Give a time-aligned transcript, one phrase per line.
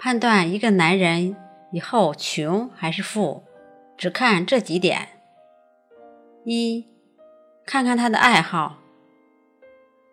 [0.00, 1.36] 判断一个男人
[1.72, 3.42] 以后穷还是富，
[3.96, 5.08] 只看这几点：
[6.44, 6.86] 一，
[7.66, 8.78] 看看他的爱好。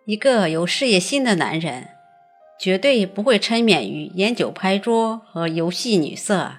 [0.06, 1.90] 一个有事业心的男人，
[2.60, 6.54] 绝对不会沉湎于烟酒牌桌和游戏女色，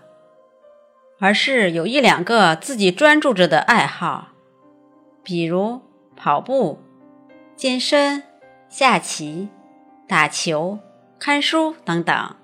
[1.18, 4.28] 而是有一两个自己专注着的爱好，
[5.24, 5.80] 比如
[6.14, 6.78] 跑步、
[7.56, 8.22] 健身、
[8.68, 9.48] 下棋、
[10.06, 10.78] 打球、
[11.18, 12.36] 看书等等。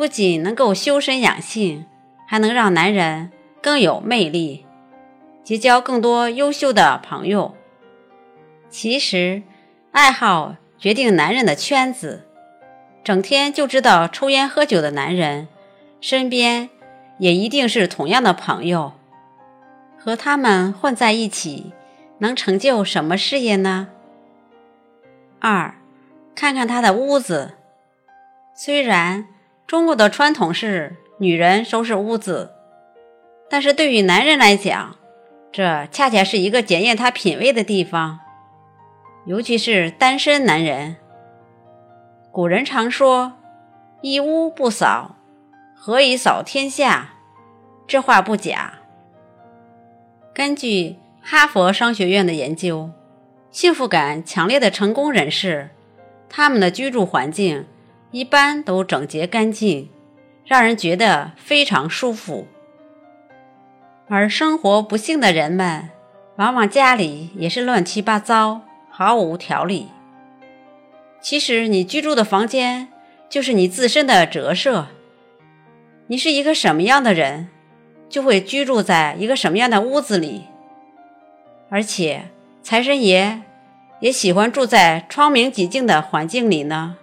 [0.00, 1.84] 不仅能够修身养性，
[2.26, 3.30] 还能让男人
[3.60, 4.64] 更有魅力，
[5.44, 7.54] 结交更多优秀的朋友。
[8.70, 9.42] 其实，
[9.90, 12.26] 爱好决定男人的圈子。
[13.04, 15.48] 整天就知道抽烟喝酒的男人，
[16.00, 16.70] 身边
[17.18, 18.94] 也一定是同样的朋友。
[19.98, 21.74] 和他们混在一起，
[22.20, 23.88] 能成就什么事业呢？
[25.40, 25.74] 二，
[26.34, 27.56] 看看他的屋子，
[28.54, 29.26] 虽然。
[29.70, 32.50] 中国的传统是女人收拾屋子，
[33.48, 34.96] 但是对于男人来讲，
[35.52, 38.18] 这恰恰是一个检验他品味的地方，
[39.26, 40.96] 尤其是单身男人。
[42.32, 43.34] 古人常说
[44.02, 45.14] ：“一屋不扫，
[45.76, 47.10] 何以扫天下？”
[47.86, 48.80] 这话不假。
[50.34, 52.90] 根据哈佛商学院的研究，
[53.52, 55.70] 幸福感强烈的成功人士，
[56.28, 57.66] 他们的居住环境。
[58.12, 59.88] 一般都整洁干净，
[60.44, 62.48] 让人觉得非常舒服。
[64.08, 65.90] 而生活不幸的人们，
[66.36, 69.88] 往往家里也是乱七八糟，毫无条理。
[71.20, 72.88] 其实，你居住的房间
[73.28, 74.88] 就是你自身的折射。
[76.08, 77.48] 你是一个什么样的人，
[78.08, 80.46] 就会居住在一个什么样的屋子里。
[81.68, 82.30] 而且，
[82.62, 83.42] 财神爷
[84.00, 86.96] 也喜欢住在窗明几净的环境里呢。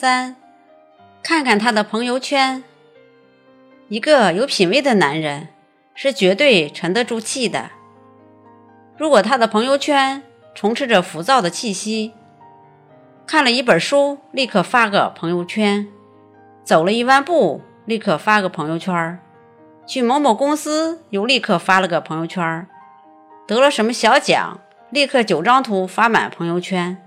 [0.00, 0.36] 三，
[1.24, 2.62] 看看他的朋友圈。
[3.88, 5.48] 一个有品位的男人
[5.92, 7.70] 是绝对沉得住气的。
[8.96, 10.22] 如果他的朋友圈
[10.54, 12.12] 充斥着浮躁的气息，
[13.26, 15.88] 看了一本书立刻发个朋友圈，
[16.62, 19.18] 走了一万步立刻发个朋友圈，
[19.84, 22.68] 去某某公司又立刻发了个朋友圈，
[23.48, 24.60] 得了什么小奖
[24.90, 27.04] 立刻九张图发满朋友圈。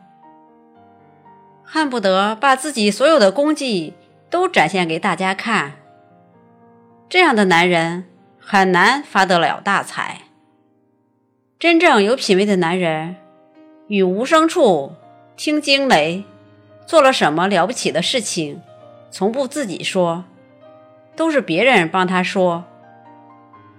[1.73, 3.93] 恨不得把自己所有的功绩
[4.29, 5.75] 都展现给大家看。
[7.07, 8.03] 这样的男人
[8.37, 10.23] 很难发得了大财。
[11.57, 13.15] 真正有品位的男人，
[13.87, 14.91] 与无声处
[15.37, 16.25] 听惊雷，
[16.85, 18.61] 做了什么了不起的事情，
[19.09, 20.25] 从不自己说，
[21.15, 22.65] 都是别人帮他说。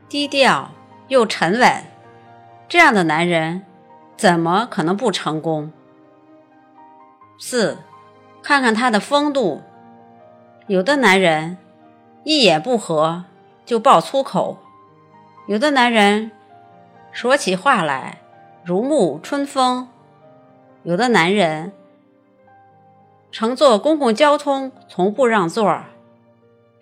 [0.09, 0.71] 低调
[1.09, 1.85] 又沉稳，
[2.71, 3.63] 这样的男人
[4.17, 5.71] 怎么可能不成功？
[7.45, 7.79] 四，
[8.41, 9.63] 看看他的风度。
[10.69, 11.59] 有的男人
[12.23, 13.25] 一言不合
[13.67, 14.59] 就爆粗口，
[15.49, 16.31] 有的男人
[17.11, 18.21] 说起话来
[18.63, 19.89] 如沐春风，
[20.85, 21.73] 有的男人
[23.33, 25.83] 乘坐公共交通从不让座，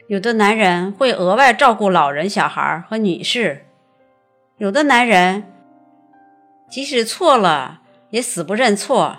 [0.09, 3.65] 有的男人会额外照顾老人、小孩和女士，
[4.59, 5.43] 有的男人
[6.69, 9.17] 即使错了也死不认错。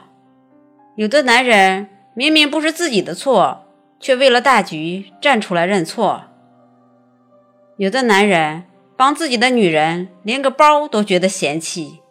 [0.96, 3.66] 有的男人明明不是自己的错，
[4.00, 6.24] 却为了大局站出来认错。
[7.78, 8.66] 有的男人
[8.97, 12.01] 帮自己的女人连个包都觉得嫌弃。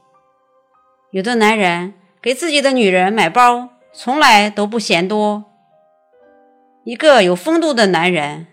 [1.11, 5.45] 有的男人给自己的女人买包从来都不嫌多。
[6.85, 8.47] 一个有风度的男人，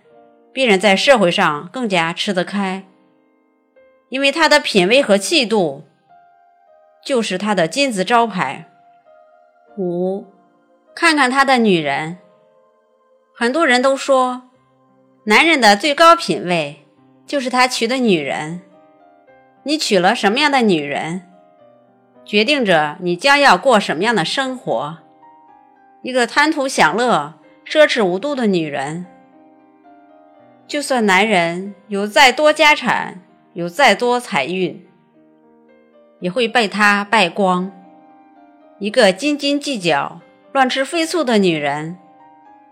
[0.52, 2.84] 必然在社会上更加吃得开，
[4.10, 5.86] 因为他的品味和气度
[7.06, 8.70] 就是他的金字招牌。
[9.78, 10.26] 五，
[10.96, 12.18] 看看他的女人。
[13.34, 14.50] 很多人都说，
[15.26, 16.86] 男人的最高品位
[17.26, 18.62] 就是他娶的女人。
[19.64, 21.24] 你娶了什么样的女人，
[22.26, 24.98] 决定着你将要过什么样的生活。
[26.02, 27.36] 一个贪图享乐、
[27.66, 29.06] 奢侈无度的女人，
[30.68, 33.22] 就算男人有再多家产、
[33.54, 34.88] 有再多财运，
[36.22, 37.72] 也会被她败光。
[38.80, 40.22] 一个斤斤计较、
[40.52, 41.98] 乱吃飞醋的女人，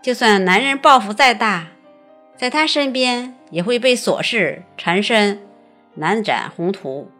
[0.00, 1.66] 就算男人抱负再大，
[2.36, 5.40] 在她身边也会被琐事缠身，
[5.94, 7.10] 难展宏图。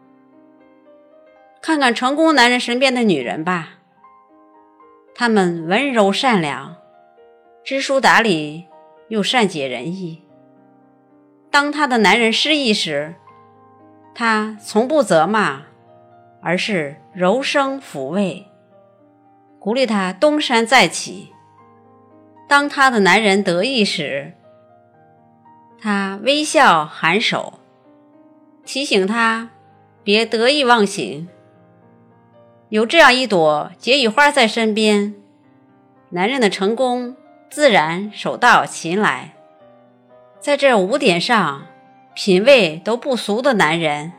[1.61, 3.79] 看看成功男人身边的女人吧，
[5.13, 6.77] 她们温柔善良，
[7.65, 8.67] 知书达理，
[9.09, 10.23] 又善解人意。
[11.51, 13.15] 当她的男人失意时，
[14.15, 15.63] 她从不责骂，
[16.41, 18.47] 而是柔声抚慰。
[19.59, 21.33] 鼓励他东山再起。
[22.47, 24.33] 当他的男人得意时，
[25.79, 27.59] 他微笑颔首，
[28.65, 29.49] 提醒他
[30.03, 31.27] 别得意忘形。
[32.69, 35.15] 有这样一朵解语花在身边，
[36.09, 37.15] 男人的成功
[37.49, 39.33] 自然手到擒来。
[40.39, 41.65] 在这五点上，
[42.13, 44.13] 品味都不俗的男人，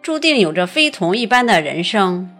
[0.00, 2.36] 注定有着非同一般的人生。